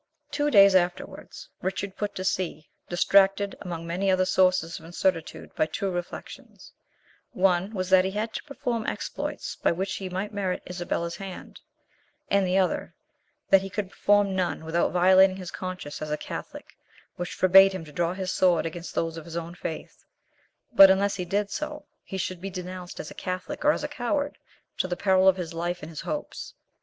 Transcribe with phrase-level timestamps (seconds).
[0.31, 5.67] Two days afterwards, Richard put to sea, distracted among many other sources of incertitude by
[5.67, 11.17] two reflections—one was that he had to perform exploits by which he might merit Isabella's
[11.17, 11.59] hand;
[12.31, 12.95] and the other,
[13.51, 16.75] that he could perform none without violating his conscience as a catholic,
[17.17, 20.03] which forbade him to draw his sword against those of his own faith,
[20.73, 23.87] but unless he did so, he should be denounced as a catholic or as a
[23.87, 24.39] coward,
[24.79, 26.55] to the peril of his life and his hopes.